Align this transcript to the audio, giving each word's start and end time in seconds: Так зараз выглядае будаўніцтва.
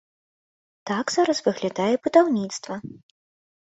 Так 0.93 1.05
зараз 1.17 1.43
выглядае 1.51 1.93
будаўніцтва. 2.09 2.83